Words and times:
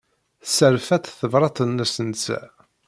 Tesserfa-tt 0.43 1.17
tebṛat-nnes 1.19 1.93
netta. 2.07 2.39